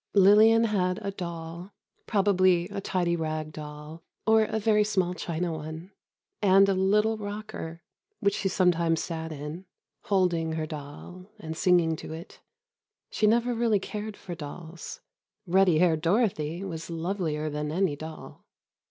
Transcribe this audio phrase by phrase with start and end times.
[0.15, 1.73] Lillian had a doll,
[2.07, 5.91] probably a tidy rag doll, or a very small china one,
[6.41, 7.83] and a little rocker,
[8.19, 9.65] which she sometimes sat in,
[10.05, 12.39] holding her doll and singing to it.
[13.11, 15.01] She never really cared for dolls.
[15.45, 18.43] Ruddy haired Dorothy was lovelier than any doll.